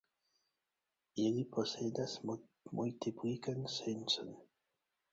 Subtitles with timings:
[1.25, 4.39] Ili posedas multiplikan sencon.